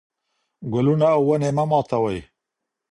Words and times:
ګلونه 0.73 1.07
او 1.15 1.21
ونې 1.27 1.49
مه 1.57 1.63
ماتوئ. 1.69 2.19